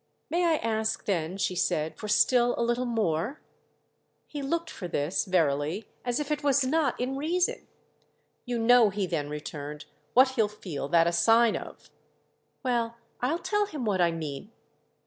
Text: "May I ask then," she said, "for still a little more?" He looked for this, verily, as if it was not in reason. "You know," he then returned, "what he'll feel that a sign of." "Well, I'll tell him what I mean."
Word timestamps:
"May 0.31 0.45
I 0.45 0.55
ask 0.55 1.05
then," 1.05 1.37
she 1.37 1.55
said, 1.55 1.95
"for 1.95 2.07
still 2.07 2.55
a 2.57 2.63
little 2.63 2.87
more?" 2.87 3.39
He 4.25 4.41
looked 4.41 4.71
for 4.71 4.87
this, 4.87 5.25
verily, 5.25 5.85
as 6.03 6.19
if 6.19 6.31
it 6.31 6.43
was 6.43 6.63
not 6.65 6.99
in 6.99 7.15
reason. 7.17 7.67
"You 8.43 8.57
know," 8.57 8.89
he 8.89 9.05
then 9.05 9.29
returned, 9.29 9.85
"what 10.15 10.29
he'll 10.29 10.47
feel 10.47 10.87
that 10.89 11.05
a 11.05 11.11
sign 11.11 11.55
of." 11.55 11.91
"Well, 12.63 12.97
I'll 13.21 13.37
tell 13.37 13.67
him 13.67 13.85
what 13.85 14.01
I 14.01 14.09
mean." 14.09 14.51